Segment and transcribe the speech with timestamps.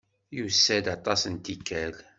[0.37, 1.95] Yusa-d aṭas n tikkal.